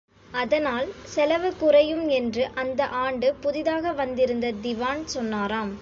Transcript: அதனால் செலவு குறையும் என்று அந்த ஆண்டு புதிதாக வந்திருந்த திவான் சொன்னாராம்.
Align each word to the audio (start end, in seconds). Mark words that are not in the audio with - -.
அதனால் 0.31 0.87
செலவு 1.03 1.49
குறையும் 1.55 2.07
என்று 2.09 2.43
அந்த 2.55 2.81
ஆண்டு 3.03 3.29
புதிதாக 3.35 3.91
வந்திருந்த 3.91 4.53
திவான் 4.61 5.05
சொன்னாராம். 5.05 5.73